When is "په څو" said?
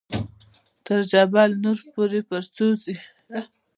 2.29-2.67